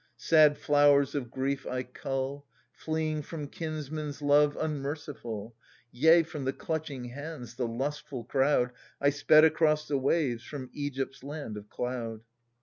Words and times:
Sad 0.17 0.57
flowers 0.57 1.13
of 1.13 1.29
grief 1.29 1.67
I 1.67 1.83
cull. 1.83 2.47
Fleeing 2.71 3.21
from 3.21 3.45
kinsmen's 3.47 4.19
love 4.19 4.57
unmerciful— 4.59 5.55
Yea, 5.91 6.23
from 6.23 6.43
the 6.45 6.53
clutching 6.53 7.03
hands, 7.09 7.53
the 7.53 7.67
lustful 7.67 8.23
crowd, 8.23 8.71
I 8.99 9.11
sped 9.11 9.43
across 9.45 9.87
the 9.87 9.99
wave^ 9.99 10.41
from 10.41 10.71
Egypt's 10.73 11.23
land 11.23 11.55
of 11.55 11.69
cloud. 11.69 12.21